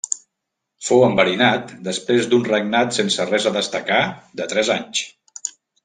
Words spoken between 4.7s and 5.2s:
anys.